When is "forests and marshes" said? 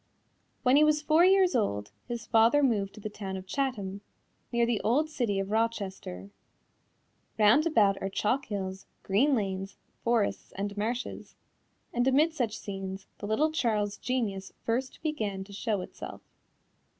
10.03-11.35